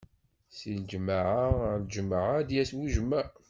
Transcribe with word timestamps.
Si 0.57 0.71
leǧmaɛ 0.79 1.31
ar 1.67 1.77
leǧmaɛ, 1.83 2.25
ad 2.39 2.45
d-yas 2.47 2.71
bujmaɛ. 2.77 3.23